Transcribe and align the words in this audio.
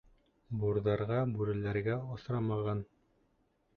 Бурҙарға, 0.61 1.19
бүреләргә 1.35 1.99
осрамаған. 2.17 2.85